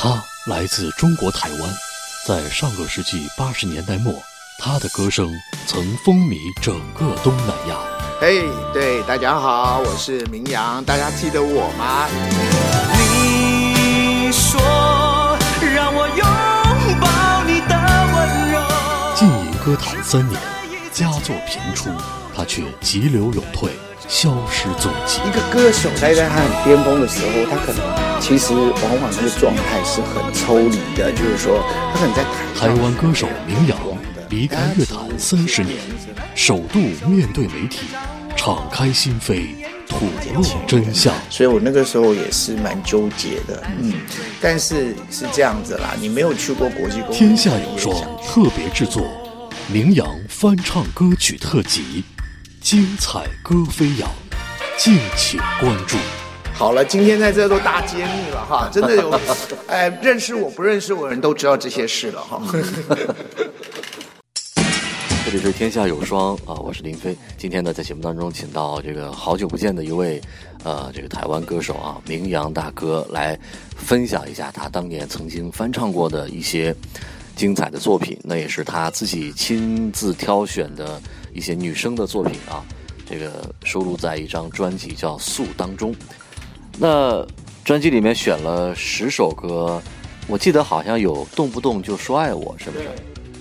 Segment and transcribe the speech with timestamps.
[0.00, 1.74] 他来自中国台湾，
[2.24, 4.14] 在上个世纪八十年代末，
[4.56, 5.34] 他的歌声
[5.66, 7.76] 曾风靡整个东南亚。
[8.20, 12.06] 嘿，对，大家好，我是明阳，大家记得我吗？
[12.92, 14.60] 你说
[15.74, 17.74] 让我拥抱你的
[18.14, 18.62] 温柔。
[19.16, 20.40] 浸淫歌坛三年，
[20.92, 21.90] 佳作频出，
[22.36, 23.76] 他却急流勇退，
[24.06, 25.20] 消失踪迹。
[25.26, 32.22] 一个歌手在在他很巅峰的时候，他可能其实往往那个状态是很抽离的，就是说他可能在
[32.54, 33.78] 台台湾歌手明阳
[34.30, 35.76] 离开乐坛三十年，
[36.34, 37.86] 首度面对媒体，
[38.36, 39.48] 敞开心扉，
[39.88, 41.14] 吐露真相。
[41.30, 43.94] 所以我那个时候也是蛮纠结的，嗯，
[44.40, 47.94] 但是是这样子啦，你没有去过国际公，天下有双
[48.26, 49.02] 特别制作，
[49.72, 52.04] 名扬翻唱歌曲特辑，
[52.68, 54.06] 精彩歌飞扬，
[54.76, 55.96] 敬请关注。
[56.52, 59.10] 好了，今天在这都大揭秘了哈， 真的有，
[59.68, 62.42] 哎，认识我不认识我的人都知道这些事了哈。
[65.24, 67.16] 这里是天下有双啊，我是林飞。
[67.38, 70.20] 今天呢，在节目当中请到这个好久不见的一位，
[70.62, 73.38] 呃，这个台湾歌手啊，明阳大哥来
[73.78, 76.76] 分享一下他当年曾经翻唱过的一些
[77.38, 81.00] 精彩的作品，那也是他自己亲自挑选的
[81.32, 82.66] 一些女生的作品啊，
[83.08, 85.94] 这个收录在一张专辑叫《素》当中。
[86.76, 87.24] 那
[87.64, 89.80] 专辑里面选了十首歌，
[90.26, 92.88] 我记得好像有动不动就说爱我，是不是？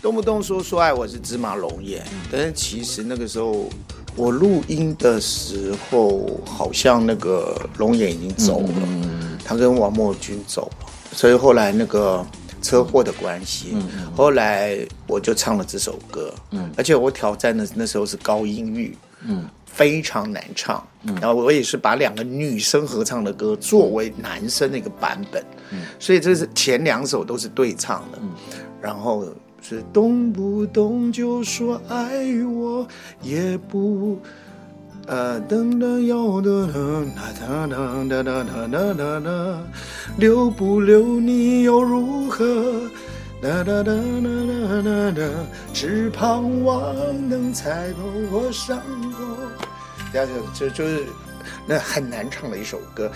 [0.00, 3.68] 动不动说说爱我是芝麻龙眼，但是其实那个时候
[4.16, 8.72] 我录音的时候，好像那个龙眼已经走了，
[9.44, 12.24] 他跟王莫君走了，所以后来那个
[12.70, 13.74] 车祸的关系，
[14.14, 16.32] 后来我就唱了这首歌，
[16.76, 18.96] 而且我挑战的那时候是高音域，
[19.66, 20.86] 非常难唱，
[21.20, 25.44] 然后我也是把两个女生合唱的歌作为男生的一个版本，
[25.98, 28.18] 所以这是前两首都是对唱的，
[28.80, 29.26] 然后
[29.60, 32.06] 是动不动就说爱
[32.44, 32.86] 我，
[33.20, 34.16] 也不。
[35.10, 39.58] 啊，噔噔要的噔，哒噔噔哒哒哒哒哒哒，
[40.18, 42.44] 留不留你又如何？
[43.42, 43.92] 哒哒哒哒
[44.46, 45.28] 哒哒哒，
[45.72, 46.94] 只盼望
[47.28, 47.96] 能猜透
[48.30, 48.78] 我伤
[49.10, 49.24] 口。
[50.12, 51.04] 这就这就是
[51.66, 53.10] 那很难唱的一首歌。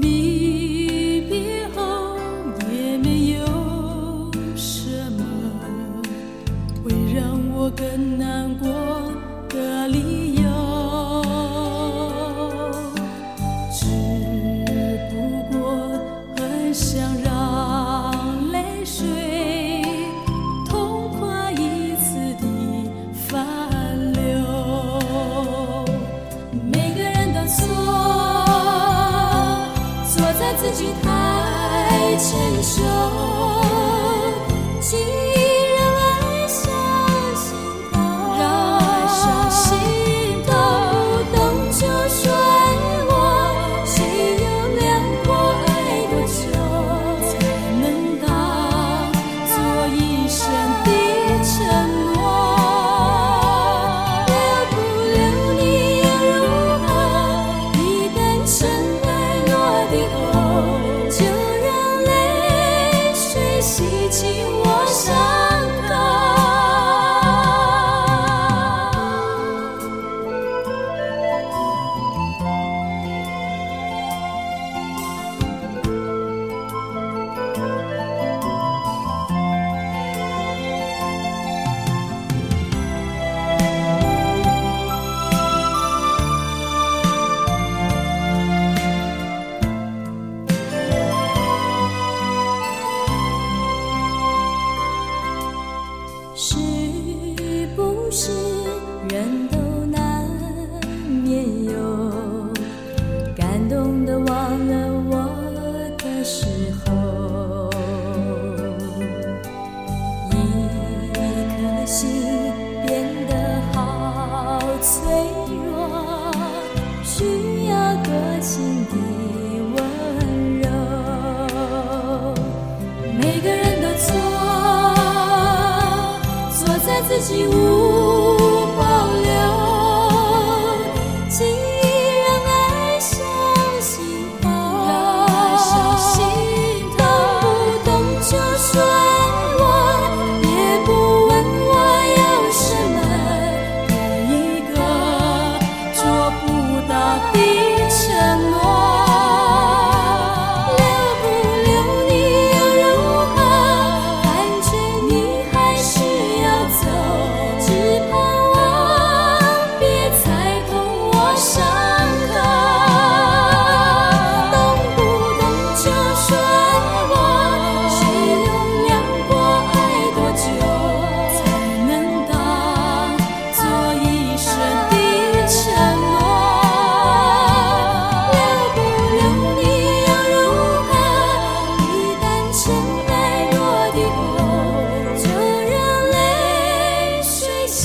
[0.00, 2.16] 离别后
[2.70, 5.24] 也没有什么
[6.84, 8.75] 会让我更难过。
[30.66, 32.82] 自己太成熟。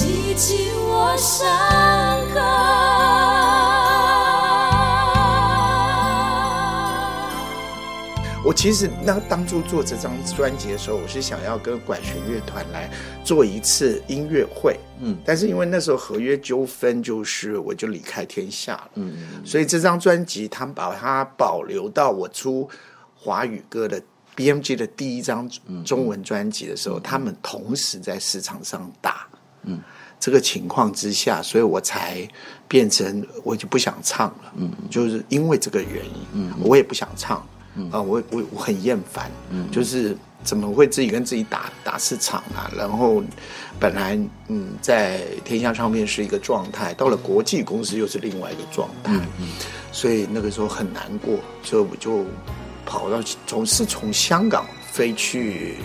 [0.01, 1.47] 激起我伤
[2.33, 2.41] 口。
[8.43, 12.89] 我其实那当初做这张专辑的时候，我是想要跟管弦乐团来
[13.23, 22.67] 做一次音乐会，嗯，但是因为那时候合约纠纷，就是我就离开天下了，嗯嗯，所以这张专辑他们把它保留到我出
[23.15, 24.01] 华语歌的
[24.35, 25.47] BMG 的第一张
[25.85, 29.27] 中文专辑的时候，他们同时在市场上打。
[29.63, 29.79] 嗯，
[30.19, 32.27] 这个情况之下，所以我才
[32.67, 37.89] 变成我就不想唱了，嗯，就是因为这个原因，嗯，我也不想唱，嗯。
[37.91, 42.71] 啊、我我我很厌烦，嗯，就是怎么会自己跟自己打打市场啊？
[42.75, 43.23] 然后
[43.79, 49.47] 本来嗯，在天下唱片是一个状态，到了国际公司又是另外一个状态，嗯
[49.91, 52.25] 所以那个时候很难过，所以我就
[52.85, 55.75] 跑到从是从香港飞去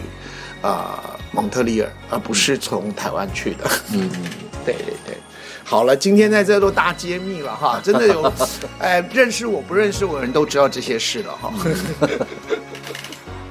[0.62, 3.70] 啊、蒙特利尔，而不是从台湾去的。
[3.92, 4.10] 嗯，
[4.64, 5.16] 对对对。
[5.64, 8.32] 好了，今天在这都大揭秘了哈， 真的有，
[8.78, 11.52] 哎，认识我不认识我的人都知道这些事了哈。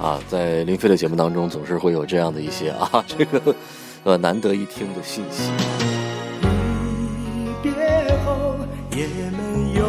[0.00, 3.54] 啊，在林飞的节目当中，总是会有这样的一些啊，这个
[4.04, 5.50] 呃难得一听的信息。
[7.62, 7.72] 离别
[8.24, 8.56] 后
[8.90, 9.86] 也没有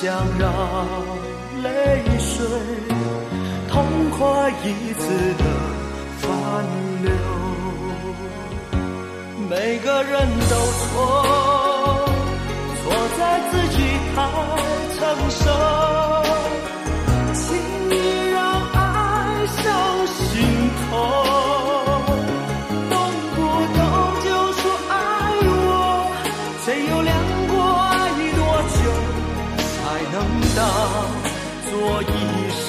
[0.00, 0.06] 想
[0.38, 0.48] 让
[1.60, 1.66] 泪
[2.20, 2.46] 水
[3.68, 3.74] 痛
[4.16, 5.02] 快一次
[5.34, 5.44] 的
[6.18, 6.30] 反
[7.02, 7.10] 流。
[9.50, 10.14] 每个人
[10.48, 10.94] 都错，
[12.80, 12.84] 错
[13.18, 13.76] 在自己
[14.14, 14.16] 太
[14.94, 15.00] 成
[15.30, 15.42] 熟，
[17.34, 17.42] 轻
[17.90, 17.92] 易
[18.30, 18.38] 让
[18.74, 18.78] 爱
[19.48, 19.66] 上
[20.06, 20.16] 心
[20.78, 20.88] 头。
[22.88, 22.94] 动
[23.34, 23.36] 不
[23.74, 23.80] 动
[24.22, 24.94] 就说爱
[25.42, 25.76] 我，
[26.64, 27.17] 谁有量
[30.56, 30.66] 当
[31.70, 32.06] 做一
[32.50, 32.66] 生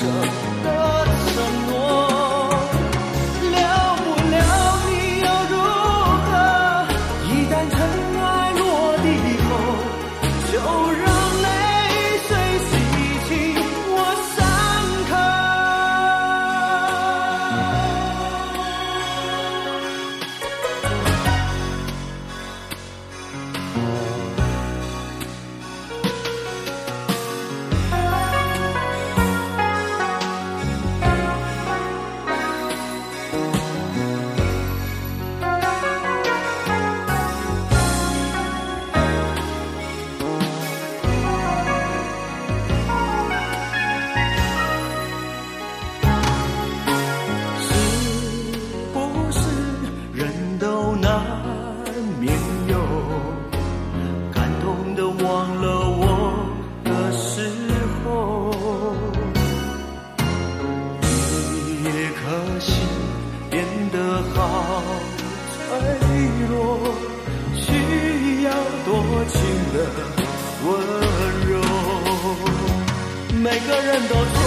[0.63, 0.67] 的
[1.25, 1.35] 承
[1.67, 1.68] 诺
[73.51, 74.38] 每个人都